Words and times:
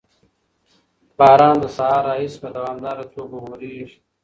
باران 1.17 1.55
له 1.63 1.69
سهار 1.77 2.01
راهیسې 2.09 2.37
په 2.43 2.49
دوامداره 2.55 3.05
توګه 3.15 3.37
ورېږي. 3.41 3.97